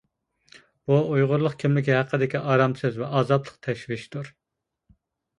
بۇ 0.91 0.95
ئۇيغۇرلۇق 1.15 1.55
كىملىكى 1.63 1.93
ھەققىدىكى 1.95 2.41
ئارامسىز 2.53 2.97
ۋە 3.01 3.09
ئازابلىق 3.19 3.59
تەشۋىشتۇر. 3.67 4.33